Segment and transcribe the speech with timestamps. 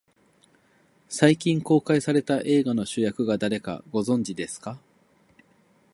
[1.09, 4.79] 最近公開された映画の主役が誰か、ご存じですか。